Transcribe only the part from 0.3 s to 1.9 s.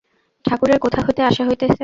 ঠাকুরের কোথা হইতে আসা হইতেছে?